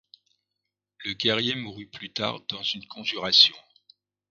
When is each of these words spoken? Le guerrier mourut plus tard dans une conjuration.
Le 1.05 1.13
guerrier 1.13 1.53
mourut 1.53 1.85
plus 1.85 2.11
tard 2.11 2.41
dans 2.49 2.63
une 2.63 2.87
conjuration. 2.87 3.53